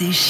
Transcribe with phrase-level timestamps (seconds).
[0.00, 0.27] richtig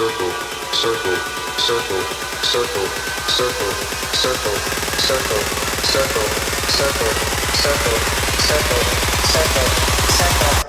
[0.00, 0.30] circle,
[0.72, 1.16] circle,
[1.58, 2.00] circle,
[2.42, 2.86] circle,
[3.28, 3.70] circle,
[4.14, 4.56] circle,
[4.96, 5.44] circle, circle,
[5.84, 6.32] circle,
[6.70, 7.12] circle,
[7.52, 7.98] circle,
[8.40, 8.82] circle,
[9.28, 9.68] circle,
[10.08, 10.59] circle.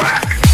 [0.00, 0.49] whack.